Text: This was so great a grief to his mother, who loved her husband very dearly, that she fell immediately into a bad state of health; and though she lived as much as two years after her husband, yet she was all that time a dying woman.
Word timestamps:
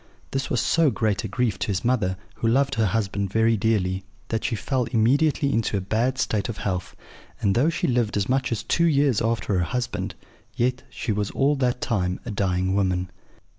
This 0.31 0.49
was 0.49 0.59
so 0.59 0.89
great 0.89 1.23
a 1.23 1.27
grief 1.27 1.59
to 1.59 1.67
his 1.67 1.85
mother, 1.85 2.17
who 2.37 2.47
loved 2.47 2.73
her 2.73 2.87
husband 2.87 3.31
very 3.31 3.55
dearly, 3.55 4.03
that 4.29 4.43
she 4.43 4.55
fell 4.55 4.85
immediately 4.85 5.53
into 5.53 5.77
a 5.77 5.79
bad 5.79 6.17
state 6.17 6.49
of 6.49 6.57
health; 6.57 6.95
and 7.39 7.53
though 7.53 7.69
she 7.69 7.85
lived 7.85 8.17
as 8.17 8.27
much 8.27 8.51
as 8.51 8.63
two 8.63 8.85
years 8.87 9.21
after 9.21 9.53
her 9.59 9.63
husband, 9.63 10.15
yet 10.55 10.81
she 10.89 11.11
was 11.11 11.29
all 11.29 11.55
that 11.57 11.81
time 11.81 12.19
a 12.25 12.31
dying 12.31 12.73
woman. 12.73 13.11